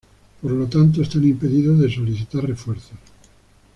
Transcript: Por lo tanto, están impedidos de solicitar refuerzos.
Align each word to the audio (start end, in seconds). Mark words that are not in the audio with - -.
Por 0.41 0.49
lo 0.49 0.65
tanto, 0.65 1.03
están 1.03 1.23
impedidos 1.25 1.77
de 1.77 1.91
solicitar 1.93 2.43
refuerzos. 2.43 2.97